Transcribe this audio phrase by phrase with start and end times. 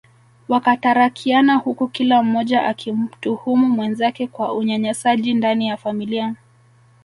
[0.47, 6.35] Wakatarakiana huku kila mmoja akimtuhumu mwenzake kwa Unyanyasaji ndani ya familia